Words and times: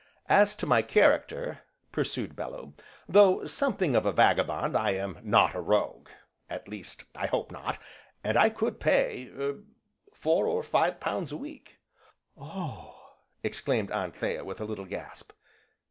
"As 0.29 0.55
to 0.55 0.65
my 0.65 0.81
character," 0.81 1.59
pursued 1.91 2.35
Bellew, 2.35 2.73
"though 3.07 3.45
something 3.45 3.95
of 3.95 4.03
a 4.03 4.11
vagabond, 4.11 4.75
I 4.75 4.95
am 4.95 5.19
not 5.21 5.53
a 5.53 5.61
rogue, 5.61 6.09
at 6.49 6.67
least, 6.67 7.03
I 7.13 7.27
hope 7.27 7.51
not, 7.51 7.77
and 8.23 8.35
I 8.35 8.49
could 8.49 8.79
pay 8.79 9.27
er 9.29 9.59
four 10.11 10.47
or 10.47 10.63
five 10.63 10.99
pounds 10.99 11.31
a 11.31 11.37
week" 11.37 11.77
"Oh!" 12.35 12.99
exclaimed 13.43 13.91
Anthea, 13.91 14.43
with 14.43 14.59
a 14.59 14.65
little 14.65 14.85
gasp. 14.85 15.33